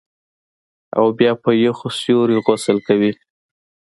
[0.97, 3.11] او بیا په یخو سیورو غسل کوي